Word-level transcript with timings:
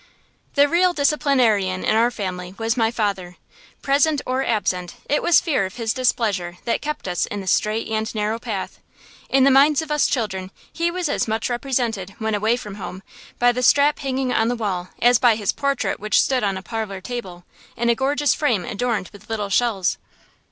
The 0.55 0.67
real 0.67 0.93
disciplinarian 0.93 1.83
in 1.83 1.95
our 1.95 2.09
family 2.09 2.55
was 2.57 2.75
my 2.75 2.89
father. 2.89 3.35
Present 3.83 4.19
or 4.25 4.43
absent, 4.43 4.95
it 5.07 5.21
was 5.21 5.39
fear 5.39 5.63
of 5.67 5.75
his 5.75 5.93
displeasure 5.93 6.57
that 6.65 6.81
kept 6.81 7.07
us 7.07 7.27
in 7.27 7.39
the 7.39 7.45
straight 7.45 7.87
and 7.87 8.15
narrow 8.15 8.39
path. 8.39 8.79
In 9.29 9.43
the 9.43 9.51
minds 9.51 9.79
of 9.83 9.91
us 9.91 10.07
children 10.07 10.49
he 10.73 10.89
was 10.89 11.07
as 11.07 11.27
much 11.27 11.51
represented, 11.51 12.15
when 12.17 12.33
away 12.33 12.57
from 12.57 12.77
home, 12.81 13.03
by 13.37 13.51
the 13.51 13.61
strap 13.61 13.99
hanging 13.99 14.33
on 14.33 14.47
the 14.47 14.55
wall 14.55 14.89
as 15.03 15.19
by 15.19 15.35
his 15.35 15.51
portrait 15.53 15.99
which 15.99 16.19
stood 16.19 16.43
on 16.43 16.57
a 16.57 16.63
parlor 16.63 16.99
table, 16.99 17.45
in 17.77 17.87
a 17.87 17.93
gorgeous 17.93 18.33
frame 18.33 18.65
adorned 18.65 19.09
with 19.13 19.29
little 19.29 19.49
shells. 19.49 19.99